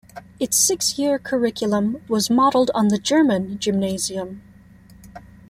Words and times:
Its 0.39 0.57
six-year 0.57 1.19
curriculum 1.19 2.01
was 2.07 2.27
modeled 2.27 2.71
on 2.73 2.87
the 2.87 2.97
German 2.97 3.59
gymnasium. 3.59 4.41